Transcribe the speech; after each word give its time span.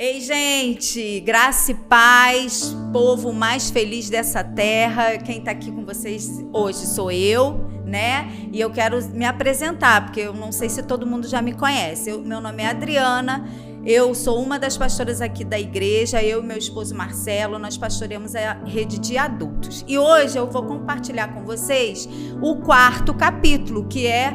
Ei, 0.00 0.20
gente, 0.20 1.18
graça 1.18 1.72
e 1.72 1.74
paz, 1.74 2.72
povo 2.92 3.32
mais 3.32 3.68
feliz 3.68 4.08
dessa 4.08 4.44
terra. 4.44 5.18
Quem 5.18 5.38
está 5.38 5.50
aqui 5.50 5.72
com 5.72 5.84
vocês 5.84 6.40
hoje 6.52 6.86
sou 6.86 7.10
eu, 7.10 7.68
né? 7.84 8.30
E 8.52 8.60
eu 8.60 8.70
quero 8.70 9.04
me 9.08 9.24
apresentar, 9.24 10.04
porque 10.04 10.20
eu 10.20 10.32
não 10.32 10.52
sei 10.52 10.68
se 10.68 10.84
todo 10.84 11.04
mundo 11.04 11.26
já 11.26 11.42
me 11.42 11.52
conhece. 11.52 12.10
Eu, 12.10 12.20
meu 12.20 12.40
nome 12.40 12.62
é 12.62 12.68
Adriana, 12.68 13.44
eu 13.84 14.14
sou 14.14 14.40
uma 14.40 14.56
das 14.56 14.78
pastoras 14.78 15.20
aqui 15.20 15.44
da 15.44 15.58
igreja. 15.58 16.22
Eu 16.22 16.44
e 16.44 16.46
meu 16.46 16.58
esposo 16.58 16.94
Marcelo, 16.94 17.58
nós 17.58 17.76
pastoreamos 17.76 18.36
a 18.36 18.52
rede 18.64 19.00
de 19.00 19.18
adultos. 19.18 19.84
E 19.88 19.98
hoje 19.98 20.38
eu 20.38 20.48
vou 20.48 20.62
compartilhar 20.62 21.34
com 21.34 21.42
vocês 21.42 22.08
o 22.40 22.54
quarto 22.58 23.12
capítulo, 23.14 23.88
que 23.88 24.06
é 24.06 24.32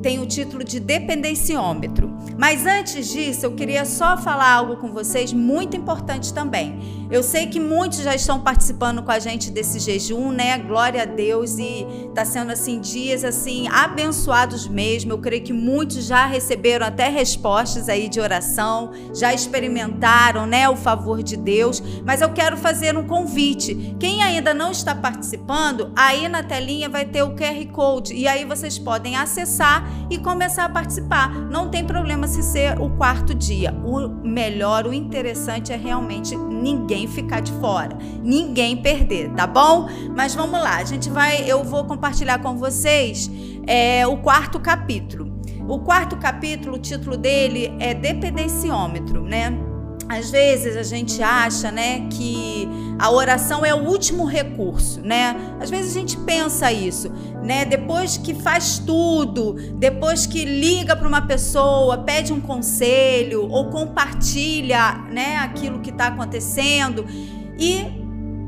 tem 0.00 0.20
o 0.20 0.26
título 0.26 0.64
de 0.64 0.80
dependenciômetro. 0.80 2.15
Mas 2.38 2.66
antes 2.66 3.08
disso, 3.08 3.46
eu 3.46 3.52
queria 3.52 3.84
só 3.84 4.16
falar 4.16 4.50
algo 4.52 4.76
com 4.76 4.92
vocês 4.92 5.32
muito 5.32 5.76
importante 5.76 6.32
também. 6.34 7.06
Eu 7.10 7.22
sei 7.22 7.46
que 7.46 7.60
muitos 7.60 8.00
já 8.00 8.14
estão 8.14 8.40
participando 8.40 9.00
com 9.02 9.12
a 9.12 9.18
gente 9.20 9.50
desse 9.50 9.78
jejum, 9.78 10.32
né? 10.32 10.58
Glória 10.58 11.02
a 11.02 11.04
Deus 11.04 11.56
e 11.56 11.86
tá 12.14 12.24
sendo 12.24 12.50
assim 12.50 12.80
dias 12.80 13.22
assim 13.22 13.68
abençoados 13.68 14.66
mesmo. 14.66 15.12
Eu 15.12 15.18
creio 15.18 15.42
que 15.42 15.52
muitos 15.52 16.04
já 16.04 16.26
receberam 16.26 16.84
até 16.84 17.08
respostas 17.08 17.88
aí 17.88 18.08
de 18.08 18.20
oração, 18.20 18.90
já 19.14 19.32
experimentaram, 19.32 20.46
né, 20.46 20.68
o 20.68 20.74
favor 20.74 21.22
de 21.22 21.36
Deus. 21.36 21.80
Mas 22.04 22.20
eu 22.20 22.32
quero 22.32 22.56
fazer 22.56 22.96
um 22.96 23.06
convite. 23.06 23.96
Quem 24.00 24.22
ainda 24.22 24.52
não 24.52 24.72
está 24.72 24.94
participando, 24.94 25.92
aí 25.94 26.28
na 26.28 26.42
telinha 26.42 26.88
vai 26.88 27.04
ter 27.04 27.22
o 27.22 27.36
QR 27.36 27.66
Code 27.72 28.14
e 28.14 28.26
aí 28.26 28.44
vocês 28.44 28.78
podem 28.78 29.16
acessar 29.16 29.88
e 30.10 30.18
começar 30.18 30.64
a 30.64 30.68
participar. 30.68 31.32
Não 31.32 31.70
tem 31.70 31.84
problema 31.84 32.25
se 32.26 32.42
ser 32.42 32.80
o 32.80 32.90
quarto 32.90 33.34
dia. 33.34 33.72
O 33.84 34.08
melhor, 34.08 34.86
o 34.86 34.92
interessante 34.92 35.72
é 35.72 35.76
realmente 35.76 36.36
ninguém 36.36 37.06
ficar 37.06 37.40
de 37.40 37.52
fora, 37.52 37.96
ninguém 38.22 38.76
perder, 38.76 39.30
tá 39.32 39.46
bom? 39.46 39.88
Mas 40.14 40.34
vamos 40.34 40.60
lá, 40.60 40.76
a 40.76 40.84
gente 40.84 41.08
vai, 41.10 41.48
eu 41.50 41.62
vou 41.62 41.84
compartilhar 41.84 42.38
com 42.40 42.56
vocês 42.56 43.30
é, 43.66 44.06
o 44.06 44.16
quarto 44.18 44.60
capítulo. 44.60 45.36
O 45.68 45.80
quarto 45.80 46.16
capítulo, 46.16 46.76
o 46.76 46.78
título 46.78 47.16
dele 47.16 47.74
é 47.80 47.92
Dependenciômetro, 47.92 49.22
né? 49.22 49.65
Às 50.08 50.30
vezes 50.30 50.76
a 50.76 50.82
gente 50.82 51.22
acha, 51.22 51.70
né, 51.72 52.06
que 52.10 52.68
a 52.98 53.10
oração 53.10 53.64
é 53.64 53.74
o 53.74 53.84
último 53.88 54.24
recurso, 54.24 55.00
né? 55.00 55.36
Às 55.60 55.68
vezes 55.68 55.94
a 55.94 55.98
gente 56.00 56.16
pensa 56.18 56.72
isso, 56.72 57.10
né? 57.42 57.64
Depois 57.64 58.16
que 58.16 58.34
faz 58.34 58.78
tudo, 58.78 59.54
depois 59.74 60.26
que 60.26 60.44
liga 60.44 60.96
para 60.96 61.06
uma 61.06 61.22
pessoa, 61.22 61.98
pede 61.98 62.32
um 62.32 62.40
conselho 62.40 63.48
ou 63.50 63.68
compartilha, 63.70 65.04
né, 65.10 65.36
aquilo 65.38 65.80
que 65.80 65.90
está 65.90 66.06
acontecendo 66.06 67.04
e 67.58 67.84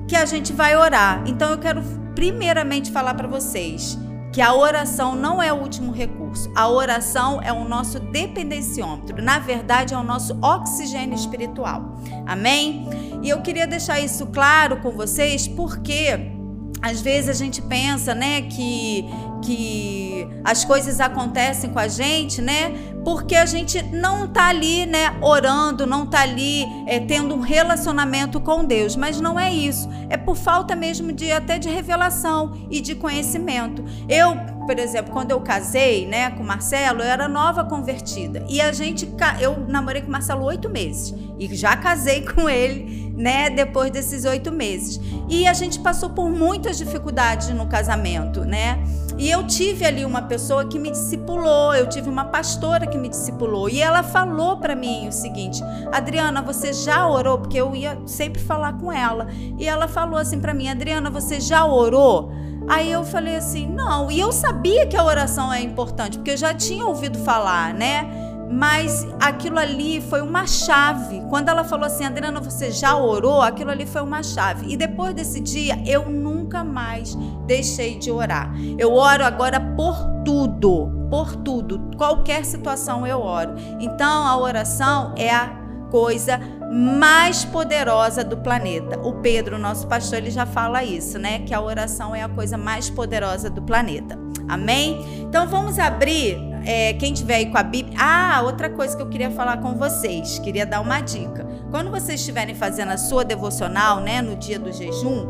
que 0.07 0.17
a 0.17 0.25
gente 0.25 0.53
vai 0.53 0.77
orar. 0.77 1.25
Então 1.27 1.51
eu 1.51 1.59
quero 1.59 1.83
primeiramente 2.15 2.91
falar 2.91 3.15
para 3.15 3.29
vocês 3.29 3.99
que 4.33 4.41
a 4.41 4.55
oração 4.55 5.15
não 5.15 5.43
é 5.43 5.53
o 5.53 5.57
último 5.57 5.91
recurso. 5.91 6.51
A 6.55 6.69
oração 6.69 7.41
é 7.43 7.53
o 7.53 7.65
nosso 7.65 7.99
dependenciômetro. 7.99 9.23
Na 9.23 9.39
verdade, 9.39 9.95
é 9.95 9.97
o 9.97 10.03
nosso 10.03 10.39
oxigênio 10.43 11.15
espiritual. 11.15 11.95
Amém? 12.27 12.87
E 13.23 13.29
eu 13.29 13.41
queria 13.41 13.67
deixar 13.67 14.01
isso 14.01 14.27
claro 14.27 14.81
com 14.81 14.91
vocês 14.91 15.49
porque 15.49 16.38
às 16.81 17.01
vezes 17.01 17.29
a 17.29 17.33
gente 17.33 17.61
pensa, 17.63 18.15
né, 18.15 18.43
que 18.43 19.05
que 19.43 20.27
as 20.45 20.65
coisas 20.65 21.01
acontecem 21.01 21.71
com 21.71 21.79
a 21.79 21.89
gente, 21.89 22.41
né? 22.41 22.73
Porque 23.05 23.35
a 23.35 23.47
gente 23.47 23.83
não 23.83 24.27
tá 24.29 24.49
ali, 24.49 24.85
né, 24.85 25.17
orando, 25.21 25.87
não 25.87 26.07
tá 26.07 26.21
ali 26.21 26.67
é, 26.87 27.01
tendo 27.01 27.35
um 27.35 27.41
relacionamento 27.41 28.41
com 28.41 28.65
Deus. 28.65 28.97
Mas 28.97 29.21
não 29.21 29.39
é 29.39 29.53
isso. 29.53 29.89
É 30.11 30.17
por 30.17 30.37
falta 30.37 30.75
mesmo 30.75 31.13
de 31.13 31.31
até 31.31 31.59
de 31.59 31.69
revelação 31.69 32.53
e 32.71 32.81
de 32.81 32.95
conhecimento. 32.95 33.85
Eu, 34.09 34.37
por 34.67 34.79
exemplo, 34.79 35.13
quando 35.13 35.31
eu 35.31 35.41
casei, 35.41 36.07
né, 36.07 36.31
com 36.31 36.43
Marcelo, 36.43 37.01
eu 37.01 37.07
era 37.07 37.29
nova 37.29 37.65
convertida. 37.65 38.45
E 38.49 38.61
a 38.61 38.73
gente, 38.73 39.09
eu 39.41 39.67
namorei 39.69 40.03
com 40.03 40.11
Marcelo 40.11 40.45
oito 40.45 40.69
meses. 40.69 41.15
E 41.39 41.55
já 41.55 41.77
casei 41.77 42.23
com 42.27 42.49
ele, 42.49 43.08
né, 43.19 43.51
depois 43.51 43.91
desses 43.91 44.25
oito 44.25 44.53
meses. 44.53 45.01
E 45.29 45.47
a 45.47 45.53
gente 45.53 45.81
passou 45.81 46.11
por 46.11 46.31
muitas 46.31 46.79
dificuldades 46.79 47.49
no 47.49 47.67
casamento, 47.67 48.45
né? 48.45 48.83
E 49.19 49.29
eu 49.29 49.45
tive 49.45 49.85
ali 49.85 50.05
uma 50.05 50.23
pessoa 50.23 50.65
que 50.69 50.79
me 50.79 50.93
discipulou, 50.93 51.75
eu 51.75 51.89
tive 51.89 52.09
uma 52.09 52.27
pastora 52.27 52.87
que 52.87 52.97
me 52.97 53.09
discipulou. 53.09 53.69
E 53.69 53.83
ela 53.83 54.05
falou 54.05 54.59
para 54.59 54.77
mim 54.77 55.09
o 55.09 55.13
seguinte: 55.13 55.61
Adriana, 55.93 56.41
você 56.41 56.73
já 56.73 57.09
orou? 57.09 57.39
Porque 57.39 57.57
eu 57.57 57.75
ia 57.75 57.99
sempre 58.07 58.41
falar 58.41 58.75
com 58.75 58.93
ela. 58.93 59.27
E 59.59 59.67
ela 59.67 59.89
falou 59.89 60.19
assim 60.19 60.39
para 60.39 60.55
mim: 60.55 60.69
Adriana, 60.69 61.11
você 61.11 61.41
já 61.41 61.67
orou? 61.67 62.31
Aí 62.69 62.93
eu 62.93 63.03
falei 63.03 63.35
assim: 63.35 63.67
não. 63.69 64.09
E 64.09 64.21
eu 64.21 64.31
sabia 64.31 64.87
que 64.87 64.97
a 64.97 65.05
oração 65.05 65.53
é 65.53 65.61
importante, 65.61 66.19
porque 66.19 66.31
eu 66.31 66.37
já 66.37 66.55
tinha 66.55 66.87
ouvido 66.87 67.19
falar, 67.19 67.75
né? 67.75 68.28
Mas 68.51 69.07
aquilo 69.21 69.59
ali 69.59 70.01
foi 70.01 70.23
uma 70.23 70.47
chave. 70.47 71.23
Quando 71.29 71.49
ela 71.49 71.65
falou 71.65 71.87
assim, 71.87 72.05
Adriana, 72.05 72.41
você 72.41 72.71
já 72.71 72.97
orou? 72.97 73.43
Aquilo 73.43 73.71
ali 73.71 73.85
foi 73.85 74.03
uma 74.03 74.23
chave. 74.23 74.73
E 74.73 74.77
depois 74.77 75.15
desse 75.15 75.41
dia, 75.41 75.79
eu 75.87 76.09
nunca 76.09 76.65
mais 76.65 77.15
deixei 77.47 77.99
de 77.99 78.11
orar. 78.11 78.53
Eu 78.79 78.95
oro 78.95 79.25
agora 79.25 79.61
por 79.61 79.97
tudo, 80.25 80.91
por 81.11 81.37
tudo. 81.37 81.91
Qualquer 81.97 82.45
situação 82.45 83.07
eu 83.07 83.21
oro. 83.21 83.55
Então 83.81 84.27
a 84.27 84.37
oração 84.39 85.15
é 85.17 85.31
a 85.31 85.69
coisa 85.91 86.41
mais 86.71 87.45
poderosa 87.45 88.23
do 88.23 88.37
planeta. 88.37 88.99
O 89.01 89.15
Pedro, 89.15 89.59
nosso 89.59 89.87
pastor, 89.87 90.19
ele 90.19 90.31
já 90.31 90.45
fala 90.45 90.85
isso, 90.85 91.19
né? 91.19 91.41
Que 91.41 91.55
a 91.55 91.61
oração 91.61 92.15
é 92.15 92.23
a 92.23 92.29
coisa 92.29 92.57
mais 92.57 92.91
poderosa 92.91 93.49
do 93.49 93.63
planeta. 93.63 94.19
Amém? 94.49 95.23
Então 95.23 95.47
vamos 95.47 95.79
abrir 95.79 96.48
é, 96.65 96.93
quem 96.95 97.13
tiver 97.13 97.37
aí 97.37 97.47
com 97.47 97.59
a 97.59 97.63
Bíblia. 97.63 97.97
Ah, 97.99 98.43
outra 98.45 98.69
coisa 98.71 98.97
que 98.97 99.03
eu 99.03 99.09
queria 99.09 99.31
falar 99.31 99.59
com 99.59 99.75
vocês, 99.75 100.39
queria 100.39 100.67
dar 100.67 100.81
uma 100.81 101.01
dica. 101.01 101.47
Quando 101.71 101.91
vocês 101.91 102.21
estiverem 102.21 102.55
fazendo 102.55 102.91
a 102.91 102.97
sua 102.97 103.25
devocional, 103.25 104.01
né, 104.01 104.23
no 104.23 104.37
dia 104.37 104.59
do 104.59 104.73
jejum, 104.73 105.27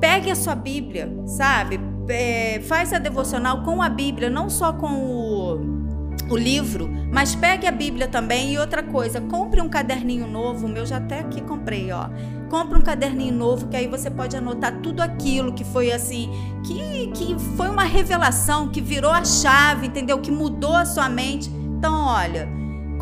pegue 0.00 0.30
a 0.30 0.34
sua 0.34 0.54
Bíblia, 0.54 1.10
sabe? 1.26 1.80
É, 2.08 2.60
faz 2.68 2.92
a 2.92 2.98
devocional 2.98 3.62
com 3.62 3.82
a 3.82 3.88
Bíblia, 3.88 4.28
não 4.28 4.50
só 4.50 4.72
com 4.72 4.86
o 4.86 5.84
o 6.30 6.36
livro, 6.36 6.88
mas 7.12 7.34
pegue 7.34 7.66
a 7.66 7.70
Bíblia 7.70 8.08
também 8.08 8.54
e 8.54 8.58
outra 8.58 8.82
coisa, 8.82 9.20
compre 9.20 9.60
um 9.60 9.68
caderninho 9.68 10.26
novo, 10.26 10.66
o 10.66 10.68
meu 10.68 10.86
já 10.86 10.96
até 10.96 11.20
aqui 11.20 11.40
comprei, 11.42 11.92
ó. 11.92 12.08
Compre 12.54 12.78
um 12.78 12.82
caderninho 12.82 13.34
novo 13.34 13.66
que 13.66 13.74
aí 13.76 13.88
você 13.88 14.08
pode 14.08 14.36
anotar 14.36 14.80
tudo 14.80 15.00
aquilo 15.00 15.54
que 15.54 15.64
foi 15.64 15.90
assim, 15.90 16.30
que, 16.64 17.08
que 17.08 17.36
foi 17.56 17.68
uma 17.68 17.82
revelação, 17.82 18.68
que 18.68 18.80
virou 18.80 19.10
a 19.10 19.24
chave, 19.24 19.88
entendeu? 19.88 20.20
Que 20.20 20.30
mudou 20.30 20.72
a 20.72 20.84
sua 20.84 21.08
mente. 21.08 21.50
Então, 21.50 22.06
olha, 22.06 22.48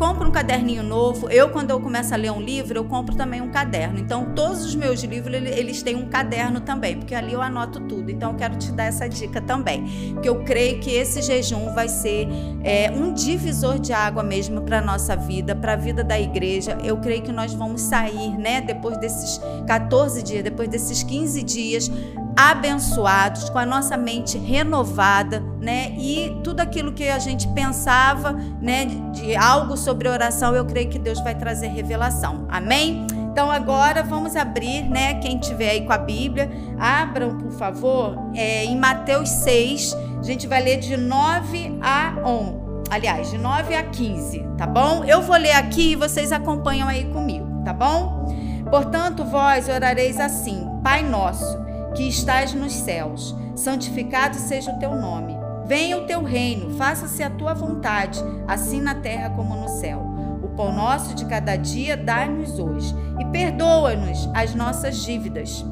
compro 0.03 0.27
um 0.27 0.31
caderninho 0.31 0.83
novo. 0.83 1.29
Eu, 1.29 1.49
quando 1.49 1.69
eu 1.69 1.79
começo 1.79 2.13
a 2.13 2.17
ler 2.17 2.29
um 2.29 2.41
livro, 2.41 2.77
eu 2.77 2.83
compro 2.83 3.15
também 3.15 3.39
um 3.39 3.49
caderno. 3.49 3.97
Então, 3.97 4.33
todos 4.35 4.65
os 4.65 4.75
meus 4.75 5.01
livros, 5.01 5.33
eles 5.33 5.81
têm 5.81 5.95
um 5.95 6.09
caderno 6.09 6.59
também, 6.59 6.97
porque 6.97 7.15
ali 7.15 7.31
eu 7.31 7.41
anoto 7.41 7.79
tudo. 7.79 8.11
Então, 8.11 8.31
eu 8.31 8.37
quero 8.37 8.57
te 8.57 8.69
dar 8.73 8.83
essa 8.83 9.07
dica 9.07 9.39
também. 9.39 10.11
Porque 10.13 10.27
eu 10.27 10.43
creio 10.43 10.81
que 10.81 10.91
esse 10.91 11.21
jejum 11.21 11.73
vai 11.73 11.87
ser 11.87 12.27
é, 12.65 12.91
um 12.91 13.13
divisor 13.13 13.79
de 13.79 13.93
água 13.93 14.21
mesmo 14.23 14.63
para 14.63 14.81
nossa 14.81 15.15
vida, 15.15 15.55
para 15.55 15.71
a 15.71 15.77
vida 15.77 16.03
da 16.03 16.19
igreja. 16.19 16.77
Eu 16.83 16.97
creio 16.97 17.21
que 17.21 17.31
nós 17.31 17.53
vamos 17.53 17.79
sair, 17.79 18.37
né, 18.37 18.59
depois 18.59 18.97
desses 18.97 19.39
14 19.65 20.21
dias, 20.21 20.43
depois 20.43 20.67
desses 20.67 21.01
15 21.01 21.41
dias, 21.43 21.89
abençoados, 22.35 23.49
com 23.49 23.59
a 23.59 23.65
nossa 23.65 23.95
mente 23.95 24.37
renovada, 24.37 25.39
né? 25.59 25.93
E 25.97 26.39
tudo 26.43 26.59
aquilo 26.59 26.91
que 26.91 27.07
a 27.07 27.19
gente 27.19 27.47
pensava, 27.49 28.33
né, 28.61 28.85
de 29.11 29.35
algo 29.35 29.77
sobre 29.77 30.07
oração, 30.09 30.55
eu 30.55 30.65
creio 30.65 30.89
que 30.89 30.99
Deus 30.99 31.19
vai 31.19 31.35
trazer 31.35 31.67
revelação. 31.67 32.47
Amém? 32.49 33.05
Então 33.31 33.49
agora 33.49 34.03
vamos 34.03 34.35
abrir, 34.35 34.83
né? 34.83 35.15
Quem 35.15 35.37
tiver 35.37 35.69
aí 35.69 35.85
com 35.85 35.93
a 35.93 35.97
Bíblia, 35.97 36.49
abram, 36.79 37.37
por 37.37 37.51
favor, 37.51 38.15
é, 38.35 38.65
em 38.65 38.77
Mateus 38.77 39.29
6. 39.29 39.95
A 40.19 40.23
gente 40.23 40.47
vai 40.47 40.61
ler 40.61 40.77
de 40.77 40.95
9 40.97 41.79
a 41.81 42.15
11. 42.25 42.63
Aliás, 42.89 43.31
de 43.31 43.37
9 43.39 43.73
a 43.75 43.83
15, 43.83 44.45
tá 44.57 44.67
bom? 44.67 45.03
Eu 45.03 45.21
vou 45.21 45.35
ler 45.35 45.53
aqui 45.53 45.93
e 45.93 45.95
vocês 45.95 46.31
acompanham 46.31 46.87
aí 46.87 47.05
comigo, 47.05 47.63
tá 47.65 47.73
bom? 47.73 48.27
Portanto, 48.69 49.23
vós 49.23 49.67
orareis 49.67 50.19
assim: 50.19 50.67
Pai 50.83 51.01
nosso 51.01 51.62
que 51.93 52.07
estás 52.07 52.53
nos 52.53 52.73
céus, 52.73 53.35
santificado 53.55 54.35
seja 54.35 54.71
o 54.71 54.79
teu 54.79 54.95
nome. 54.95 55.35
Venha 55.65 55.97
o 55.97 56.05
teu 56.05 56.23
reino, 56.23 56.75
faça-se 56.77 57.23
a 57.23 57.29
tua 57.29 57.53
vontade, 57.53 58.19
assim 58.47 58.81
na 58.81 58.95
terra 58.95 59.29
como 59.29 59.55
no 59.55 59.69
céu. 59.69 60.01
O 60.43 60.49
pão 60.49 60.73
nosso 60.73 61.15
de 61.15 61.25
cada 61.25 61.55
dia 61.55 61.95
dai-nos 61.95 62.59
hoje, 62.59 62.93
e 63.19 63.25
perdoa-nos 63.25 64.29
as 64.33 64.53
nossas 64.53 65.03
dívidas, 65.03 65.65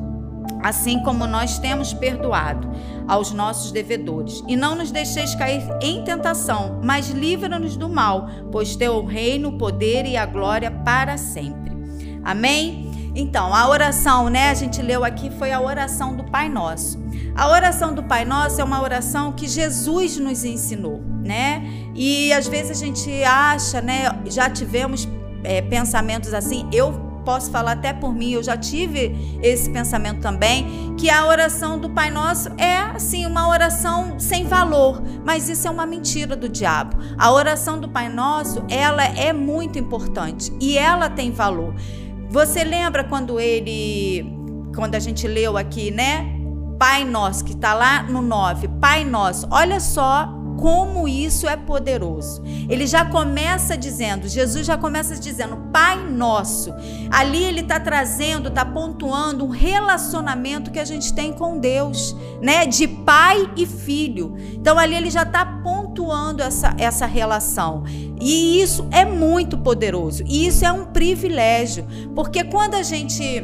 assim 0.63 1.03
como 1.03 1.27
nós 1.27 1.59
temos 1.59 1.93
perdoado 1.93 2.69
aos 3.07 3.33
nossos 3.33 3.71
devedores. 3.71 4.41
E 4.47 4.55
não 4.55 4.75
nos 4.75 4.91
deixeis 4.91 5.35
cair 5.35 5.61
em 5.81 6.03
tentação, 6.03 6.79
mas 6.83 7.09
livra-nos 7.09 7.75
do 7.75 7.89
mal, 7.89 8.29
pois 8.51 8.75
teu 8.75 9.03
reino, 9.03 9.49
o 9.49 9.57
poder 9.57 10.05
e 10.05 10.15
a 10.15 10.25
glória 10.25 10.71
para 10.71 11.17
sempre. 11.17 11.71
Amém? 12.23 12.80
Então, 13.13 13.53
a 13.53 13.67
oração, 13.67 14.29
né? 14.29 14.49
A 14.49 14.53
gente 14.53 14.81
leu 14.81 15.03
aqui 15.03 15.29
foi 15.37 15.51
a 15.51 15.59
oração 15.59 16.15
do 16.15 16.23
Pai 16.23 16.47
Nosso. 16.47 16.99
A 17.35 17.49
oração 17.49 17.93
do 17.93 18.03
Pai 18.03 18.25
Nosso 18.25 18.61
é 18.61 18.63
uma 18.63 18.81
oração 18.81 19.31
que 19.33 19.47
Jesus 19.47 20.17
nos 20.17 20.43
ensinou, 20.43 21.01
né? 21.23 21.63
E 21.93 22.31
às 22.33 22.47
vezes 22.47 22.71
a 22.71 22.85
gente 22.85 23.23
acha, 23.23 23.81
né? 23.81 24.21
Já 24.25 24.49
tivemos 24.49 25.07
é, 25.43 25.61
pensamentos 25.61 26.33
assim. 26.33 26.67
Eu 26.71 27.11
posso 27.23 27.51
falar 27.51 27.73
até 27.73 27.93
por 27.93 28.13
mim, 28.13 28.31
eu 28.31 28.43
já 28.43 28.57
tive 28.57 29.39
esse 29.41 29.69
pensamento 29.69 30.19
também, 30.21 30.95
que 30.97 31.09
a 31.09 31.25
oração 31.25 31.79
do 31.79 31.89
Pai 31.89 32.09
Nosso 32.09 32.49
é 32.57 32.77
assim 32.77 33.25
uma 33.25 33.47
oração 33.47 34.19
sem 34.19 34.45
valor, 34.45 35.01
mas 35.23 35.47
isso 35.49 35.67
é 35.67 35.71
uma 35.71 35.85
mentira 35.85 36.35
do 36.35 36.49
diabo. 36.49 36.97
A 37.17 37.31
oração 37.31 37.79
do 37.79 37.89
Pai 37.89 38.09
Nosso, 38.09 38.63
ela 38.69 39.03
é 39.03 39.31
muito 39.31 39.77
importante 39.77 40.51
e 40.59 40.77
ela 40.77 41.09
tem 41.09 41.31
valor. 41.31 41.75
Você 42.31 42.63
lembra 42.63 43.03
quando 43.03 43.41
ele 43.41 44.25
quando 44.73 44.95
a 44.95 44.99
gente 44.99 45.27
leu 45.27 45.57
aqui, 45.57 45.91
né? 45.91 46.33
Pai 46.79 47.03
Nosso, 47.03 47.43
que 47.43 47.51
está 47.51 47.73
lá 47.73 48.03
no 48.03 48.21
9, 48.21 48.69
Pai 48.79 49.03
Nosso. 49.03 49.45
Olha 49.51 49.81
só 49.81 50.40
como 50.61 51.07
isso 51.07 51.49
é 51.49 51.57
poderoso. 51.57 52.43
Ele 52.69 52.85
já 52.85 53.03
começa 53.03 53.75
dizendo, 53.75 54.29
Jesus 54.29 54.67
já 54.67 54.77
começa 54.77 55.15
dizendo, 55.15 55.57
Pai 55.73 55.97
Nosso. 56.07 56.71
Ali 57.09 57.43
ele 57.43 57.61
está 57.61 57.79
trazendo, 57.79 58.47
está 58.47 58.63
pontuando 58.63 59.43
um 59.43 59.49
relacionamento 59.49 60.69
que 60.69 60.77
a 60.77 60.85
gente 60.85 61.13
tem 61.15 61.33
com 61.33 61.57
Deus, 61.57 62.15
né? 62.39 62.67
De 62.67 62.87
pai 62.87 63.51
e 63.57 63.65
filho. 63.65 64.35
Então 64.53 64.77
ali 64.77 64.93
ele 64.93 65.09
já 65.09 65.23
está 65.23 65.43
pontuando 65.43 66.43
essa, 66.43 66.75
essa 66.77 67.07
relação. 67.07 67.83
E 68.21 68.61
isso 68.61 68.87
é 68.91 69.03
muito 69.03 69.57
poderoso. 69.57 70.23
E 70.27 70.45
isso 70.45 70.63
é 70.63 70.71
um 70.71 70.85
privilégio. 70.85 71.87
Porque 72.13 72.43
quando 72.43 72.75
a 72.75 72.83
gente 72.83 73.43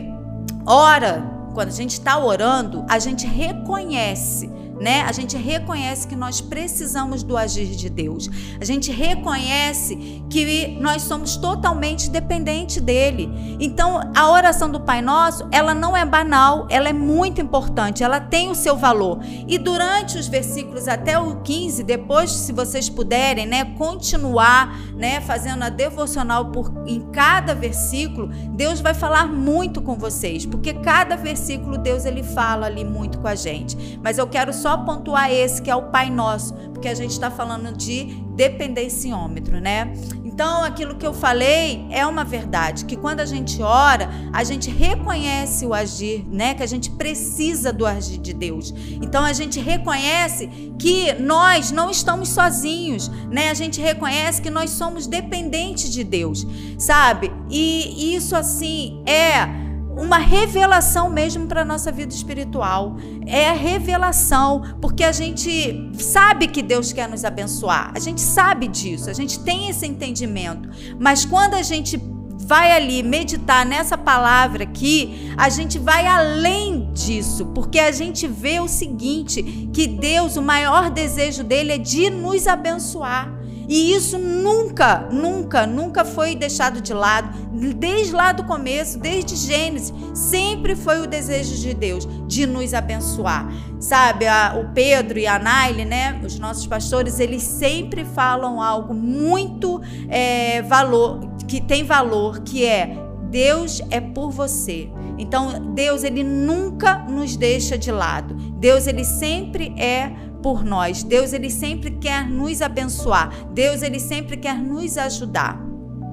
ora, 0.68 1.24
quando 1.56 1.69
a 1.69 1.72
gente 1.72 1.94
está 1.94 2.19
orando, 2.19 2.86
a 2.88 3.00
gente 3.00 3.25
reconhece 3.25 4.48
né? 4.79 5.01
A 5.01 5.12
gente 5.12 5.38
reconhece 5.38 6.07
que 6.07 6.15
nós 6.15 6.41
precisamos 6.41 7.24
do 7.24 7.38
agir 7.38 7.68
de 7.68 7.89
Deus. 7.89 8.29
A 8.59 8.65
gente 8.65 8.91
reconhece 8.91 10.24
que 10.29 10.77
nós 10.79 11.03
somos 11.03 11.38
totalmente 11.38 12.09
dependentes 12.09 12.81
dele. 12.81 13.29
Então, 13.59 14.12
a 14.15 14.29
oração 14.29 14.69
do 14.69 14.79
Pai 14.79 15.01
Nosso, 15.01 15.47
ela 15.51 15.74
não 15.74 15.95
é 15.95 16.06
banal, 16.06 16.68
ela 16.69 16.89
é 16.89 16.94
muito 16.94 17.41
importante, 17.41 18.03
ela 18.03 18.19
tem 18.19 18.50
o 18.50 18.56
seu 18.56 18.75
valor. 18.75 19.19
E 19.47 19.57
durante 19.57 20.18
os 20.18 20.27
versículos 20.27 20.88
até 20.88 21.18
o 21.18 21.38
15, 21.38 21.83
depois, 21.83 22.31
se 22.31 22.51
vocês 22.51 22.89
puderem, 22.89 23.45
né, 23.45 23.65
continuar, 23.77 24.77
né, 24.95 25.21
fazendo 25.21 25.63
a 25.63 25.69
devocional 25.69 26.51
por 26.51 26.71
em 26.85 27.01
cada 27.12 27.53
versículo, 27.53 28.27
Deus 28.51 28.80
vai 28.80 28.94
falar 28.94 29.27
muito 29.27 29.81
com 29.81 29.95
vocês, 29.95 30.45
porque 30.45 30.73
cada 30.73 31.15
versículo 31.15 31.77
Deus 31.77 32.06
ele 32.06 32.23
fala 32.23 32.65
ali 32.65 32.83
muito 32.83 33.19
com 33.19 33.27
a 33.27 33.35
gente. 33.35 34.00
Mas 34.03 34.18
eu 34.18 34.27
quero 34.27 34.53
só 34.53 34.67
só 34.68 34.75
pontuar 34.75 35.31
esse 35.31 35.62
que 35.62 35.72
é 35.72 35.75
o 35.78 35.84
Pai 35.84 36.10
Nosso, 36.10 36.54
porque 36.74 36.90
a 36.90 36.94
gente 36.94 37.12
está 37.12 37.31
falando 37.31 37.72
de 37.72 38.04
dependenciômetro, 38.36 39.62
né? 39.62 39.94
Então, 40.25 40.62
aquilo 40.62 40.96
que 40.96 41.08
eu 41.08 41.14
falei 41.14 41.88
é 41.90 42.06
uma 42.06 42.25
verdade, 42.25 42.84
que 42.84 42.98
quando 42.98 43.22
a 43.22 43.25
gente 43.25 43.64
ora, 43.64 44.10
a 44.34 44.44
gente 44.44 44.69
reconhece 44.69 45.66
o 45.66 45.74
agir, 45.74 46.28
né? 46.30 46.54
Que 46.54 46.64
a 46.64 46.68
gente 46.68 46.92
precisa 46.92 47.72
do 47.72 47.86
agir 47.86 48.18
de 48.18 48.34
Deus. 48.34 48.74
Então, 49.02 49.24
a 49.24 49.31
gente 49.31 49.58
reconhece 49.62 50.48
que 50.78 51.14
nós 51.14 51.72
não 51.72 51.90
estamos 51.90 52.28
sozinhos, 52.28 53.08
né? 53.31 53.50
A 53.50 53.54
gente 53.54 53.80
reconhece 53.80 54.42
que 54.42 54.50
nós 54.50 54.72
somos 54.72 55.08
dependentes 55.08 55.90
de 55.90 56.04
Deus, 56.04 56.46
sabe? 56.78 57.31
E 57.50 58.14
isso 58.14 58.36
assim 58.36 59.02
é 59.06 59.67
uma 59.97 60.17
revelação 60.17 61.09
mesmo 61.09 61.47
para 61.47 61.61
a 61.61 61.65
nossa 61.65 61.91
vida 61.91 62.13
espiritual. 62.13 62.97
É 63.25 63.49
a 63.49 63.53
revelação, 63.53 64.61
porque 64.81 65.03
a 65.03 65.11
gente 65.11 65.91
sabe 65.94 66.47
que 66.47 66.61
Deus 66.61 66.94
quer 66.94 67.09
nos 67.09 67.25
abençoar. 67.25 67.91
A 67.95 67.99
gente 67.99 68.21
sabe 68.21 68.67
disso, 68.67 69.09
a 69.09 69.13
gente 69.13 69.39
tem 69.39 69.69
esse 69.69 69.85
entendimento. 69.85 70.69
Mas 70.99 71.25
quando 71.25 71.55
a 71.55 71.61
gente 71.61 71.99
vai 72.47 72.71
ali 72.71 73.03
meditar 73.03 73.65
nessa 73.65 73.97
palavra 73.97 74.63
aqui, 74.63 75.33
a 75.35 75.49
gente 75.49 75.77
vai 75.77 76.07
além 76.07 76.94
disso, 76.94 77.47
porque 77.47 77.77
a 77.77 77.91
gente 77.91 78.25
vê 78.25 78.61
o 78.61 78.69
seguinte, 78.69 79.44
que 79.73 79.85
Deus, 79.85 80.38
o 80.38 80.41
maior 80.41 80.89
desejo 80.89 81.44
dele 81.44 81.73
é 81.73 81.77
de 81.77 82.09
nos 82.09 82.47
abençoar. 82.47 83.37
E 83.68 83.94
isso 83.94 84.18
nunca, 84.18 85.08
nunca, 85.12 85.68
nunca 85.68 86.06
foi 86.06 86.36
deixado 86.36 86.80
de 86.80 86.94
lado, 86.94 87.30
desde 87.75 88.14
lá 88.14 88.31
do 88.31 88.46
começo, 88.46 88.98
desde 88.98 89.36
Gênesis, 89.36 89.94
sempre 90.14 90.75
foi 90.75 91.02
o 91.02 91.08
desejo 91.08 91.56
de 91.56 91.74
Deus 91.74 92.08
de 92.28 92.46
nos 92.46 92.74
abençoar. 92.74 93.52
Sabe, 93.80 94.25
a, 94.25 94.58
o 94.58 94.74
Pedro 94.74 95.19
e 95.19 95.28
a 95.28 95.38
Naile, 95.38 95.84
né, 95.84 96.19
os 96.24 96.40
nossos 96.40 96.66
pastores, 96.66 97.19
eles 97.19 97.44
sempre 97.44 98.06
falam 98.06 98.62
algo 98.62 98.94
muito 98.94 99.81
é, 100.08 100.62
valor, 100.62 101.19
que 101.48 101.60
tem 101.60 101.84
valor, 101.84 102.40
que 102.42 102.66
é 102.66 102.98
Deus 103.30 103.81
é 103.92 104.00
por 104.00 104.31
você. 104.31 104.90
Então, 105.18 105.74
Deus 105.74 106.04
ele 106.04 106.24
nunca 106.24 107.00
nos 107.00 107.36
deixa 107.36 107.78
de 107.78 107.92
lado. 107.92 108.36
Deus 108.60 108.88
ele 108.88 109.04
sempre 109.04 109.74
é 109.78 110.12
por 110.47 110.63
nós. 110.63 111.03
Deus 111.03 111.33
ele 111.33 111.49
sempre 111.49 111.91
quer 111.91 112.25
nos 112.25 112.61
abençoar. 112.61 113.33
Deus 113.53 113.81
ele 113.81 113.99
sempre 113.99 114.38
quer 114.38 114.57
nos 114.57 114.97
ajudar. 114.97 115.61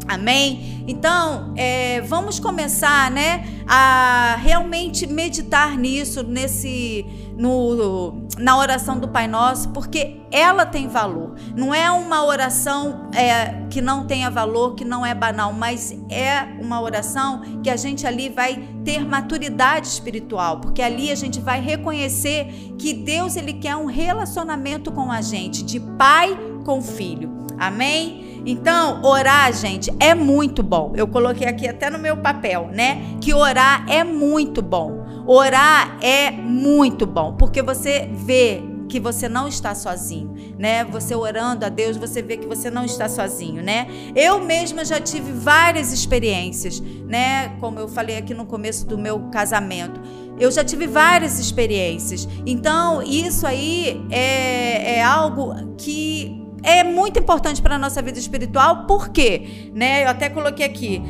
Amém? 0.09 0.74
Então, 0.87 1.53
é, 1.57 2.03
vamos 2.03 2.39
começar, 2.39 3.11
né, 3.11 3.45
a 3.67 4.37
realmente 4.41 5.07
meditar 5.07 5.77
nisso, 5.79 6.23
nesse, 6.23 7.07
no, 7.37 8.27
na 8.39 8.59
oração 8.59 8.99
do 8.99 9.09
Pai 9.09 9.27
Nosso, 9.27 9.71
porque 9.71 10.21
ela 10.31 10.67
tem 10.67 10.87
valor. 10.87 11.35
Não 11.57 11.75
é 11.75 11.91
uma 11.91 12.25
oração 12.25 13.09
é, 13.15 13.67
que 13.71 13.81
não 13.81 14.07
tenha 14.07 14.31
valor, 14.31 14.75
que 14.75 14.85
não 14.85 15.07
é 15.07 15.15
banal, 15.15 15.53
mas 15.53 15.97
é 16.11 16.43
uma 16.61 16.81
oração 16.81 17.41
que 17.63 17.71
a 17.71 17.77
gente 17.77 18.07
ali 18.07 18.29
vai 18.29 18.69
ter 18.85 19.07
maturidade 19.07 19.87
espiritual, 19.87 20.61
porque 20.61 20.83
ali 20.83 21.11
a 21.11 21.15
gente 21.15 21.41
vai 21.41 21.61
reconhecer 21.61 22.75
que 22.79 22.93
Deus 22.93 23.37
ele 23.37 23.55
quer 23.55 23.77
um 23.77 23.87
relacionamento 23.87 24.93
com 24.93 25.11
a 25.11 25.23
gente, 25.23 25.65
de 25.65 25.81
pai 25.81 26.37
com 26.65 26.83
filho. 26.83 27.45
Amém? 27.59 28.24
Então, 28.47 29.03
orar, 29.03 29.53
gente, 29.53 29.93
é 29.99 30.15
muito 30.15 30.63
bom. 30.63 30.93
Eu 30.97 31.09
coloquei 31.09 31.47
aqui 31.47 31.67
até 31.69 31.89
no 31.89 31.99
meu 31.99 32.17
papel, 32.17 32.69
né? 32.73 33.17
Que 33.21 33.33
orar 33.33 33.87
é 33.89 34.05
muito 34.05 34.61
bom. 34.61 35.05
Orar 35.27 35.99
é 36.03 36.31
muito 36.31 37.07
bom, 37.07 37.35
porque 37.35 37.63
você 37.63 38.09
vê 38.13 38.63
que 38.89 39.01
você 39.01 39.29
não 39.29 39.49
está 39.49 39.75
sozinho, 39.75 40.55
né? 40.59 40.85
Você 40.85 41.15
orando 41.15 41.65
a 41.65 41.69
Deus, 41.69 41.97
você 41.97 42.23
vê 42.23 42.37
que 42.37 42.47
você 42.47 42.71
não 42.71 42.85
está 42.85 43.09
sozinho, 43.09 43.63
né? 43.63 43.89
Eu 44.15 44.41
mesma 44.41 44.85
já 44.85 45.01
tive 45.01 45.33
várias 45.33 45.93
experiências, 45.93 46.81
né? 46.81 47.57
Como 47.61 47.79
eu 47.79 47.89
falei 47.89 48.19
aqui 48.19 48.35
no 48.35 48.45
começo 48.45 48.87
do 48.87 48.99
meu 48.99 49.19
casamento. 49.31 50.01
Eu 50.39 50.51
já 50.51 50.65
tive 50.65 50.87
várias 50.87 51.39
experiências. 51.39 52.29
Então, 52.45 53.03
isso 53.03 53.47
aí 53.47 54.05
é, 54.11 54.97
é 54.99 55.03
algo 55.03 55.75
que 55.77 56.43
é 56.63 56.83
muito 56.83 57.19
importante 57.19 57.61
para 57.61 57.77
a 57.77 57.79
nossa 57.79 58.01
vida 58.01 58.19
espiritual, 58.19 58.87
por 58.87 59.11
quê? 59.11 59.71
Né? 59.75 60.05
Eu 60.05 60.09
até 60.09 60.29
coloquei 60.29 60.65
aqui 60.65 61.03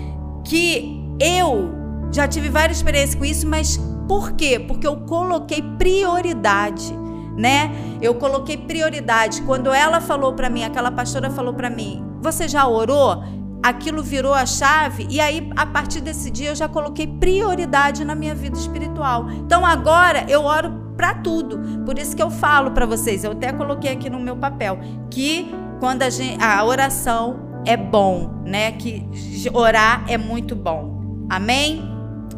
que 0.44 1.00
eu 1.20 1.70
já 2.12 2.28
tive 2.28 2.48
várias 2.48 2.78
experiências 2.78 3.14
com 3.14 3.24
isso, 3.24 3.46
mas 3.46 3.80
por 4.06 4.32
quê? 4.32 4.58
Porque 4.58 4.86
eu 4.86 4.96
coloquei 4.98 5.62
prioridade, 5.78 6.92
né? 7.36 7.70
Eu 8.02 8.14
coloquei 8.16 8.56
prioridade. 8.56 9.42
Quando 9.42 9.72
ela 9.72 10.00
falou 10.00 10.34
para 10.34 10.50
mim, 10.50 10.62
aquela 10.62 10.90
pastora 10.90 11.30
falou 11.30 11.54
para 11.54 11.70
mim: 11.70 12.04
"Você 12.20 12.46
já 12.46 12.66
orou?" 12.66 13.22
Aquilo 13.64 14.02
virou 14.02 14.34
a 14.34 14.44
chave 14.44 15.06
e 15.08 15.18
aí 15.22 15.50
a 15.56 15.64
partir 15.64 16.02
desse 16.02 16.30
dia 16.30 16.50
eu 16.50 16.54
já 16.54 16.68
coloquei 16.68 17.06
prioridade 17.06 18.04
na 18.04 18.14
minha 18.14 18.34
vida 18.34 18.58
espiritual. 18.58 19.30
Então 19.30 19.64
agora 19.64 20.26
eu 20.28 20.44
oro 20.44 20.70
para 20.98 21.14
tudo. 21.14 21.58
Por 21.82 21.98
isso 21.98 22.14
que 22.14 22.22
eu 22.22 22.30
falo 22.30 22.72
para 22.72 22.84
vocês, 22.84 23.24
eu 23.24 23.32
até 23.32 23.54
coloquei 23.54 23.90
aqui 23.90 24.10
no 24.10 24.20
meu 24.20 24.36
papel, 24.36 24.78
que 25.10 25.50
quando 25.80 26.02
a, 26.02 26.10
gente, 26.10 26.42
a 26.44 26.62
oração 26.62 27.62
é 27.64 27.74
bom, 27.74 28.42
né? 28.44 28.72
Que 28.72 29.08
orar 29.54 30.04
é 30.08 30.18
muito 30.18 30.54
bom. 30.54 31.26
Amém? 31.30 31.90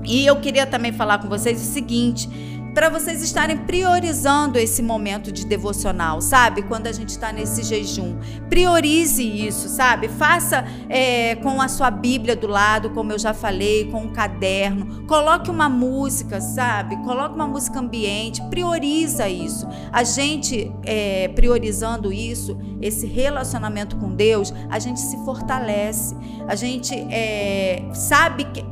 E 0.04 0.24
eu 0.24 0.36
queria 0.36 0.64
também 0.64 0.92
falar 0.92 1.18
com 1.18 1.28
vocês 1.28 1.60
o 1.60 1.72
seguinte: 1.72 2.28
para 2.76 2.90
vocês 2.90 3.22
estarem 3.22 3.56
priorizando 3.56 4.58
esse 4.58 4.82
momento 4.82 5.32
de 5.32 5.46
devocional, 5.46 6.20
sabe? 6.20 6.60
Quando 6.60 6.86
a 6.86 6.92
gente 6.92 7.08
está 7.08 7.32
nesse 7.32 7.62
jejum. 7.62 8.18
Priorize 8.50 9.22
isso, 9.22 9.66
sabe? 9.66 10.08
Faça 10.08 10.62
é, 10.86 11.36
com 11.36 11.62
a 11.62 11.68
sua 11.68 11.90
Bíblia 11.90 12.36
do 12.36 12.46
lado, 12.46 12.90
como 12.90 13.12
eu 13.12 13.18
já 13.18 13.32
falei, 13.32 13.90
com 13.90 14.02
um 14.02 14.12
caderno. 14.12 15.06
Coloque 15.06 15.50
uma 15.50 15.70
música, 15.70 16.38
sabe? 16.38 16.98
Coloque 16.98 17.34
uma 17.34 17.46
música 17.46 17.80
ambiente. 17.80 18.42
Prioriza 18.50 19.26
isso. 19.26 19.66
A 19.90 20.04
gente 20.04 20.70
é, 20.84 21.28
priorizando 21.28 22.12
isso, 22.12 22.58
esse 22.82 23.06
relacionamento 23.06 23.96
com 23.96 24.14
Deus, 24.14 24.52
a 24.68 24.78
gente 24.78 25.00
se 25.00 25.16
fortalece. 25.24 26.14
A 26.46 26.54
gente 26.54 26.94
é, 27.10 27.88
sabe 27.94 28.44
que 28.44 28.62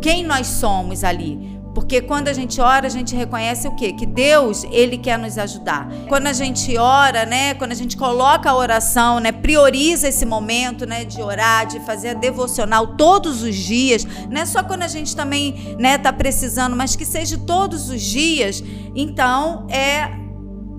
quem 0.00 0.24
nós 0.24 0.46
somos 0.46 1.04
ali. 1.04 1.61
Porque 1.82 2.00
quando 2.00 2.28
a 2.28 2.32
gente 2.32 2.60
ora, 2.60 2.86
a 2.86 2.88
gente 2.90 3.14
reconhece 3.14 3.66
o 3.66 3.72
quê? 3.72 3.92
Que 3.92 4.06
Deus, 4.06 4.64
ele 4.70 4.96
quer 4.96 5.18
nos 5.18 5.36
ajudar. 5.36 5.88
Quando 6.08 6.28
a 6.28 6.32
gente 6.32 6.78
ora, 6.78 7.26
né, 7.26 7.54
quando 7.54 7.72
a 7.72 7.74
gente 7.74 7.96
coloca 7.96 8.48
a 8.48 8.54
oração, 8.54 9.18
né, 9.18 9.32
prioriza 9.32 10.08
esse 10.08 10.24
momento, 10.24 10.86
né, 10.86 11.04
de 11.04 11.20
orar, 11.20 11.66
de 11.66 11.80
fazer 11.80 12.10
a 12.10 12.14
devocional 12.14 12.96
todos 12.96 13.42
os 13.42 13.56
dias, 13.56 14.06
não 14.30 14.40
é 14.40 14.46
só 14.46 14.62
quando 14.62 14.84
a 14.84 14.88
gente 14.88 15.14
também, 15.16 15.76
né, 15.76 15.98
tá 15.98 16.12
precisando, 16.12 16.76
mas 16.76 16.94
que 16.94 17.04
seja 17.04 17.36
todos 17.36 17.90
os 17.90 18.00
dias. 18.00 18.62
Então, 18.94 19.66
é 19.68 20.08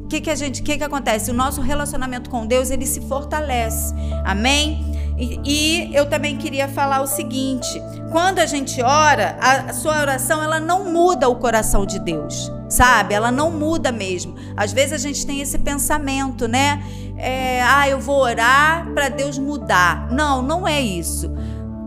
o 0.06 0.08
que 0.08 0.22
que 0.22 0.30
a 0.30 0.36
gente, 0.36 0.64
que 0.64 0.78
que 0.78 0.84
acontece? 0.84 1.32
O 1.32 1.34
nosso 1.34 1.60
relacionamento 1.60 2.30
com 2.30 2.48
Deus, 2.48 2.72
ele 2.72 2.86
se 2.86 3.02
fortalece. 3.02 3.94
Amém? 4.24 4.93
E, 5.18 5.40
e, 5.46 5.96
eu 5.96 6.08
também 6.08 6.38
queria 6.38 6.68
falar 6.68 7.02
o 7.02 7.08
seguinte: 7.08 7.82
quando 8.12 8.40
a 8.40 8.46
gente 8.46 8.82
ora, 8.82 9.38
a, 9.40 9.74
sua 9.74 10.00
oração 10.00 10.42
ela 10.42 10.60
não 10.60 10.92
muda 10.92 11.30
o 11.30 11.36
coração 11.36 11.86
de 11.86 12.00
Deus, 12.00 12.52
sabe? 12.68 13.14
Ela 13.14 13.32
não 13.32 13.52
muda 13.52 13.92
mesmo. 13.92 14.36
Às 14.58 14.74
vezes 14.74 14.94
a 14.94 14.98
gente 14.98 15.26
tem 15.26 15.42
esse 15.42 15.58
pensamento, 15.58 16.48
né? 16.48 16.84
É, 17.18 17.62
ah, 17.64 17.88
eu 17.88 18.00
vou 18.00 18.22
orar 18.22 18.92
para 18.94 19.10
Deus 19.10 19.38
mudar. 19.38 20.10
Não, 20.12 20.42
não 20.42 20.68
é 20.68 20.82
isso. 20.82 21.32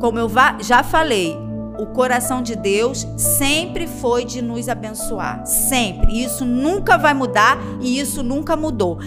Como 0.01 0.19
eu 0.19 0.31
já 0.61 0.83
falei, 0.83 1.37
o 1.79 1.87
coração 1.87 2.43
de 2.43 2.57
Deus 2.57 3.07
sempre 3.17 3.87
foi 3.87 4.25
de 4.25 4.41
nos 4.41 4.69
abençoar, 4.69 5.45
sempre. 5.47 6.23
Isso 6.23 6.45
nunca 6.45 6.97
vai 6.97 7.15
mudar 7.15 7.59
e 7.81 7.99
isso 7.99 8.23
nunca 8.23 8.57
mudou. 8.57 8.99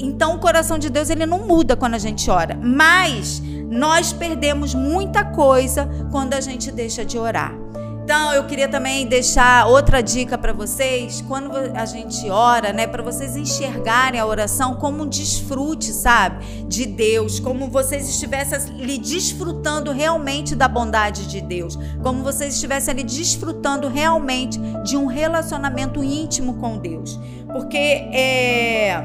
Então 0.00 0.34
o 0.34 0.38
coração 0.38 0.78
de 0.78 0.90
Deus 0.90 1.10
ele 1.10 1.26
não 1.26 1.46
muda 1.46 1.76
quando 1.76 1.94
a 1.94 1.98
gente 1.98 2.30
ora, 2.30 2.58
mas 2.60 3.42
nós 3.70 4.12
perdemos 4.12 4.74
muita 4.74 5.24
coisa 5.24 5.88
quando 6.10 6.34
a 6.34 6.40
gente 6.40 6.70
deixa 6.70 7.04
de 7.04 7.18
orar. 7.18 7.66
Então, 8.06 8.32
eu 8.32 8.44
queria 8.44 8.68
também 8.68 9.04
deixar 9.04 9.66
outra 9.66 10.00
dica 10.00 10.38
para 10.38 10.52
vocês, 10.52 11.24
quando 11.26 11.50
a 11.74 11.84
gente 11.84 12.30
ora, 12.30 12.72
né, 12.72 12.86
para 12.86 13.02
vocês 13.02 13.34
enxergarem 13.34 14.20
a 14.20 14.24
oração 14.24 14.76
como 14.76 15.02
um 15.02 15.08
desfrute, 15.08 15.86
sabe, 15.86 16.46
de 16.68 16.86
Deus, 16.86 17.40
como 17.40 17.68
vocês 17.68 18.08
estivessem 18.08 18.80
ali 18.80 18.96
desfrutando 18.98 19.90
realmente 19.90 20.54
da 20.54 20.68
bondade 20.68 21.26
de 21.26 21.40
Deus, 21.40 21.76
como 22.00 22.22
vocês 22.22 22.54
estivessem 22.54 22.92
ali 22.92 23.02
desfrutando 23.02 23.88
realmente 23.88 24.56
de 24.84 24.96
um 24.96 25.06
relacionamento 25.06 26.00
íntimo 26.00 26.58
com 26.58 26.78
Deus, 26.78 27.18
porque 27.52 27.76
é, 27.76 29.02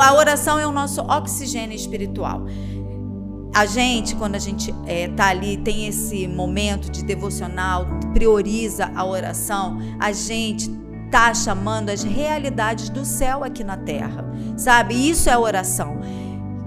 a 0.00 0.14
oração 0.14 0.58
é 0.58 0.66
o 0.66 0.72
nosso 0.72 1.02
oxigênio 1.02 1.76
espiritual 1.76 2.46
a 3.52 3.66
gente, 3.66 4.14
quando 4.14 4.36
a 4.36 4.38
gente 4.38 4.74
é, 4.86 5.08
tá 5.08 5.26
ali, 5.26 5.56
tem 5.56 5.86
esse 5.86 6.28
momento 6.28 6.90
de 6.90 7.04
devocional, 7.04 7.86
prioriza 8.12 8.90
a 8.94 9.04
oração, 9.04 9.78
a 9.98 10.12
gente 10.12 10.70
tá 11.10 11.34
chamando 11.34 11.90
as 11.90 12.02
realidades 12.02 12.88
do 12.88 13.04
céu 13.04 13.42
aqui 13.42 13.64
na 13.64 13.76
terra, 13.76 14.24
sabe? 14.56 14.94
Isso 14.94 15.28
é 15.28 15.36
oração. 15.36 15.98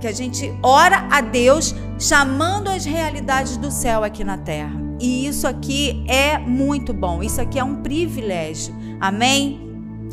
Que 0.01 0.07
a 0.07 0.11
gente 0.11 0.53
ora 0.61 1.07
a 1.09 1.21
Deus 1.21 1.73
chamando 1.97 2.67
as 2.67 2.83
realidades 2.83 3.55
do 3.55 3.71
céu 3.71 4.03
aqui 4.03 4.23
na 4.23 4.37
terra. 4.37 4.83
E 4.99 5.25
isso 5.25 5.47
aqui 5.47 6.03
é 6.07 6.37
muito 6.37 6.93
bom, 6.93 7.23
isso 7.23 7.39
aqui 7.39 7.57
é 7.57 7.63
um 7.63 7.81
privilégio. 7.81 8.75
Amém? 8.99 9.61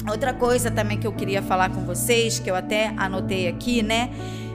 Outra 0.09 0.33
coisa 0.33 0.71
também 0.71 0.99
que 0.99 1.07
eu 1.07 1.13
queria 1.13 1.43
falar 1.43 1.71
com 1.71 1.85
vocês, 1.85 2.39
que 2.39 2.49
eu 2.49 2.55
até 2.55 2.95
anotei 2.97 3.49
aqui, 3.49 3.83
né? 3.83 4.11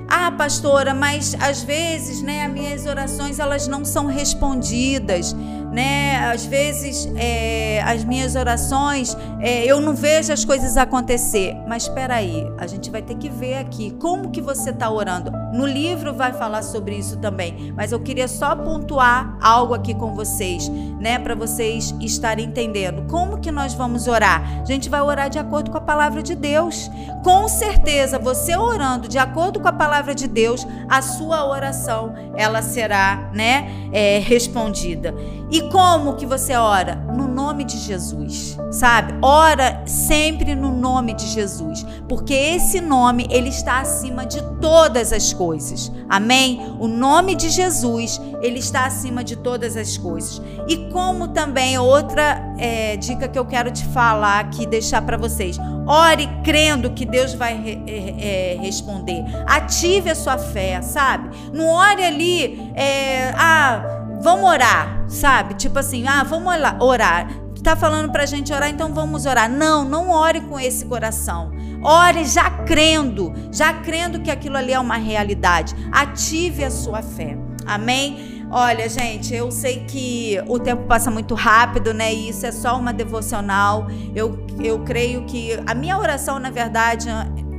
Ah, 0.08 0.32
pastora, 0.32 0.94
mas 0.94 1.36
às 1.40 1.64
vezes, 1.64 2.22
né, 2.22 2.46
as 2.46 2.52
minhas 2.52 2.86
orações 2.86 3.40
elas 3.40 3.68
não 3.68 3.84
são 3.84 4.06
respondidas 4.06 5.36
né? 5.76 6.32
Às 6.32 6.46
vezes 6.46 7.12
é, 7.18 7.82
as 7.84 8.06
minhas 8.06 8.38
orações 8.38 9.16
é, 9.42 9.66
eu 9.66 9.82
não 9.82 9.94
vejo 9.94 10.32
as 10.32 10.46
coisas 10.46 10.78
acontecer. 10.78 11.54
Mas 11.68 11.84
espera 11.84 12.16
aí, 12.16 12.50
a 12.58 12.66
gente 12.66 12.90
vai 12.90 13.02
ter 13.02 13.16
que 13.16 13.28
ver 13.28 13.56
aqui 13.56 13.92
como 14.00 14.32
que 14.32 14.40
você 14.40 14.70
está 14.70 14.90
orando. 14.90 15.32
No 15.54 15.66
livro 15.66 16.14
vai 16.14 16.32
falar 16.32 16.64
sobre 16.64 16.96
isso 16.96 17.18
também, 17.18 17.74
mas 17.76 17.92
eu 17.92 18.00
queria 18.00 18.28
só 18.28 18.56
pontuar 18.56 19.38
algo 19.42 19.74
aqui 19.74 19.94
com 19.94 20.16
vocês, 20.16 20.70
né? 21.00 21.20
Para 21.20 21.36
vocês 21.36 21.94
estarem 22.00 22.46
entendendo 22.46 23.06
como 23.10 23.40
que 23.40 23.52
nós 23.52 23.74
vamos 23.74 24.08
orar. 24.08 24.62
A 24.62 24.66
gente 24.66 24.90
vai 24.90 25.02
orar 25.02 25.30
de 25.30 25.38
acordo 25.38 25.72
com 25.72 25.78
a 25.78 25.82
palavra 25.82 26.24
de 26.24 26.36
Deus. 26.36 26.90
Com 27.22 27.50
certeza, 27.50 28.18
você 28.18 28.56
orando 28.56 29.10
de 29.10 29.18
acordo 29.18 29.60
com 29.60 29.68
a 29.68 29.74
palavra 29.74 30.16
de 30.16 30.28
Deus, 30.28 30.66
a 30.90 31.02
sua 31.02 31.46
oração 31.46 32.14
ela 32.38 32.62
será, 32.62 33.30
né, 33.34 33.70
é, 33.92 34.20
respondida. 34.20 35.14
E 35.52 35.65
como 35.70 36.16
que 36.16 36.26
você 36.26 36.56
ora? 36.56 36.96
No 36.96 37.28
nome 37.28 37.64
de 37.64 37.78
Jesus, 37.78 38.58
sabe? 38.72 39.14
Ora 39.22 39.84
sempre 39.86 40.56
no 40.56 40.72
nome 40.72 41.14
de 41.14 41.28
Jesus, 41.28 41.86
porque 42.08 42.34
esse 42.34 42.82
nome 42.82 43.28
ele 43.30 43.50
está 43.50 43.80
acima 43.80 44.26
de 44.26 44.42
todas 44.60 45.14
as 45.14 45.34
coisas. 45.34 45.92
Amém? 46.10 46.60
O 46.80 46.88
nome 46.88 47.36
de 47.36 47.50
Jesus 47.50 48.20
ele 48.42 48.60
está 48.60 48.86
acima 48.86 49.24
de 49.24 49.36
todas 49.36 49.78
as 49.78 49.98
coisas. 49.98 50.42
E 50.68 50.90
como 50.92 51.30
também 51.30 51.78
outra 51.78 52.56
é, 52.58 52.98
dica 52.98 53.28
que 53.28 53.38
eu 53.38 53.46
quero 53.46 53.72
te 53.72 53.86
falar 53.86 54.40
aqui, 54.40 54.66
deixar 54.66 55.02
para 55.02 55.18
vocês. 55.18 55.58
Ore 55.88 56.28
crendo 56.44 56.92
que 56.92 57.06
Deus 57.06 57.34
vai 57.34 57.56
re, 57.56 57.84
é, 57.88 58.58
responder. 58.60 59.24
Ative 59.46 60.10
a 60.10 60.16
sua 60.16 60.38
fé, 60.38 60.82
sabe? 60.82 61.30
Não 61.54 61.68
ore 61.68 62.04
ali, 62.04 62.72
é, 62.76 63.32
ah 63.36 64.05
vamos 64.26 64.50
orar, 64.50 65.06
sabe? 65.08 65.54
Tipo 65.54 65.78
assim, 65.78 66.08
ah, 66.08 66.24
vamos 66.24 66.52
orar. 66.80 67.30
Tá 67.62 67.76
falando 67.76 68.12
pra 68.12 68.26
gente 68.26 68.52
orar, 68.52 68.70
então 68.70 68.92
vamos 68.92 69.28
orar. 69.28 69.48
Não, 69.48 69.86
não 69.86 70.10
ore 70.10 70.42
com 70.42 70.60
esse 70.60 70.84
coração. 70.86 71.52
Ore 71.84 72.26
já 72.26 72.50
crendo, 72.50 73.32
já 73.52 73.72
crendo 73.72 74.20
que 74.20 74.32
aquilo 74.32 74.58
ali 74.58 74.74
é 74.74 74.80
uma 74.80 74.98
realidade. 74.98 75.76
Ative 75.92 76.64
a 76.64 76.72
sua 76.72 77.04
fé. 77.04 77.38
Amém? 77.68 78.44
Olha, 78.50 78.90
gente, 78.90 79.34
eu 79.34 79.52
sei 79.52 79.86
que 79.86 80.42
o 80.48 80.58
tempo 80.58 80.84
passa 80.84 81.12
muito 81.12 81.36
rápido, 81.36 81.94
né? 81.94 82.12
E 82.12 82.30
isso 82.30 82.48
é 82.48 82.52
só 82.52 82.80
uma 82.80 82.94
devocional. 82.94 83.88
Eu, 84.16 84.44
eu 84.60 84.80
creio 84.80 85.26
que 85.26 85.60
a 85.68 85.76
minha 85.76 85.98
oração, 85.98 86.40
na 86.40 86.50
verdade, 86.50 87.10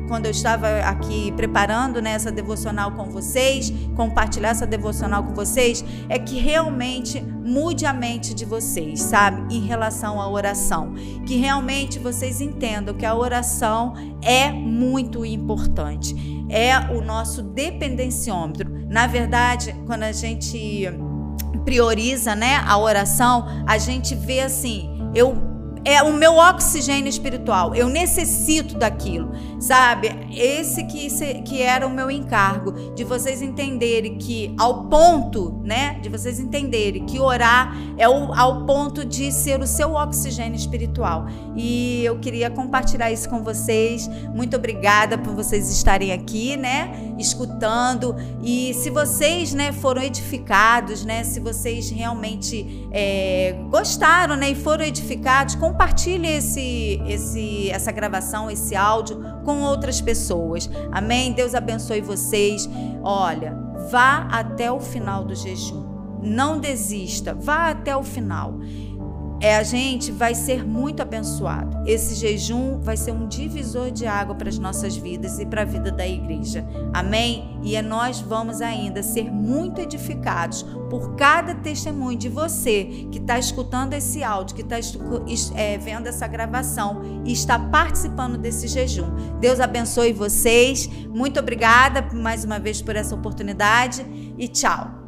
quando 0.06 0.26
eu 0.26 0.30
estava 0.30 0.80
aqui 0.80 1.32
preparando 1.32 2.00
né, 2.00 2.12
essa 2.12 2.30
devocional 2.30 2.92
com 2.92 3.10
vocês, 3.10 3.72
compartilhar 3.94 4.50
essa 4.50 4.66
devocional 4.66 5.24
com 5.24 5.34
vocês, 5.34 5.84
é 6.08 6.18
que 6.18 6.38
realmente 6.38 7.20
mude 7.20 7.86
a 7.86 7.92
mente 7.92 8.34
de 8.34 8.44
vocês, 8.44 9.02
sabe? 9.02 9.54
Em 9.54 9.60
relação 9.66 10.20
à 10.20 10.28
oração. 10.28 10.94
Que 11.26 11.36
realmente 11.36 11.98
vocês 11.98 12.40
entendam 12.40 12.94
que 12.94 13.06
a 13.06 13.14
oração 13.14 13.94
é 14.22 14.50
muito 14.50 15.24
importante. 15.24 16.14
É 16.48 16.78
o 16.92 17.00
nosso 17.00 17.42
dependenciômetro. 17.42 18.86
Na 18.88 19.06
verdade, 19.06 19.74
quando 19.86 20.04
a 20.04 20.12
gente 20.12 20.88
prioriza 21.64 22.34
né, 22.34 22.62
a 22.64 22.78
oração, 22.78 23.46
a 23.66 23.76
gente 23.76 24.14
vê 24.14 24.40
assim, 24.40 24.88
eu 25.14 25.55
é 25.86 26.02
o 26.02 26.12
meu 26.12 26.34
oxigênio 26.34 27.08
espiritual. 27.08 27.72
Eu 27.72 27.88
necessito 27.88 28.76
daquilo, 28.76 29.30
sabe? 29.60 30.08
Esse 30.34 30.82
que, 30.82 31.06
que 31.42 31.62
era 31.62 31.86
o 31.86 31.90
meu 31.90 32.10
encargo, 32.10 32.72
de 32.92 33.04
vocês 33.04 33.40
entenderem 33.40 34.18
que, 34.18 34.52
ao 34.58 34.88
ponto, 34.88 35.60
né? 35.62 36.00
De 36.02 36.08
vocês 36.08 36.40
entenderem 36.40 37.06
que 37.06 37.20
orar 37.20 37.76
é 37.96 38.08
o, 38.08 38.34
ao 38.34 38.66
ponto 38.66 39.04
de 39.04 39.30
ser 39.30 39.60
o 39.60 39.66
seu 39.66 39.94
oxigênio 39.94 40.56
espiritual. 40.56 41.26
E 41.54 42.04
eu 42.04 42.18
queria 42.18 42.50
compartilhar 42.50 43.12
isso 43.12 43.28
com 43.28 43.44
vocês. 43.44 44.10
Muito 44.34 44.56
obrigada 44.56 45.16
por 45.16 45.36
vocês 45.36 45.70
estarem 45.70 46.12
aqui, 46.12 46.56
né? 46.56 47.14
Escutando. 47.16 48.16
E 48.42 48.74
se 48.74 48.90
vocês, 48.90 49.54
né, 49.54 49.70
foram 49.70 50.02
edificados, 50.02 51.04
né? 51.04 51.22
Se 51.22 51.38
vocês 51.38 51.90
realmente 51.90 52.88
é, 52.90 53.54
gostaram, 53.70 54.34
né? 54.34 54.50
E 54.50 54.54
foram 54.56 54.84
edificados, 54.84 55.54
com 55.54 55.75
compartilhe 55.76 56.26
esse, 56.26 57.02
esse, 57.06 57.70
essa 57.70 57.92
gravação, 57.92 58.50
esse 58.50 58.74
áudio 58.74 59.22
com 59.44 59.60
outras 59.60 60.00
pessoas. 60.00 60.70
Amém? 60.90 61.34
Deus 61.34 61.54
abençoe 61.54 62.00
vocês. 62.00 62.66
Olha, 63.02 63.54
vá 63.90 64.26
até 64.30 64.72
o 64.72 64.80
final 64.80 65.22
do 65.22 65.34
jejum. 65.34 65.84
Não 66.22 66.58
desista, 66.58 67.34
vá 67.34 67.68
até 67.68 67.94
o 67.94 68.02
final 68.02 68.58
é, 69.40 69.56
a 69.56 69.62
gente 69.62 70.10
vai 70.10 70.34
ser 70.34 70.66
muito 70.66 71.02
abençoado. 71.02 71.76
Esse 71.86 72.14
jejum 72.14 72.80
vai 72.80 72.96
ser 72.96 73.12
um 73.12 73.28
divisor 73.28 73.90
de 73.90 74.06
água 74.06 74.34
para 74.34 74.48
as 74.48 74.58
nossas 74.58 74.96
vidas 74.96 75.38
e 75.38 75.46
para 75.46 75.62
a 75.62 75.64
vida 75.64 75.92
da 75.92 76.06
igreja. 76.06 76.66
Amém? 76.92 77.58
E 77.62 77.76
é 77.76 77.82
nós 77.82 78.20
vamos 78.20 78.60
ainda 78.60 79.02
ser 79.02 79.30
muito 79.30 79.80
edificados 79.80 80.62
por 80.88 81.16
cada 81.16 81.54
testemunho 81.54 82.16
de 82.16 82.28
você 82.28 83.06
que 83.10 83.18
está 83.18 83.38
escutando 83.38 83.92
esse 83.92 84.22
áudio, 84.22 84.56
que 84.56 84.62
está 84.62 84.78
é, 85.54 85.76
vendo 85.76 86.06
essa 86.06 86.26
gravação 86.26 87.02
e 87.24 87.32
está 87.32 87.58
participando 87.58 88.38
desse 88.38 88.68
jejum. 88.68 89.10
Deus 89.38 89.60
abençoe 89.60 90.12
vocês. 90.12 90.88
Muito 91.08 91.38
obrigada 91.38 92.06
mais 92.14 92.44
uma 92.44 92.58
vez 92.58 92.80
por 92.80 92.96
essa 92.96 93.14
oportunidade 93.14 94.04
e 94.38 94.48
tchau. 94.48 95.05